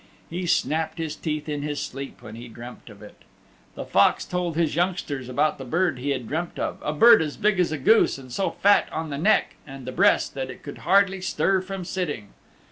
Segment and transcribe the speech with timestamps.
[0.31, 3.21] He snapped his teeth in his sleep when he dreamt of it.
[3.75, 7.37] The Fox told his youngsters about the bird he had dreamt of a bird as
[7.37, 10.63] big as a goose and so fat on the neck and the breast that it
[10.63, 12.29] could hardly stir from sitting.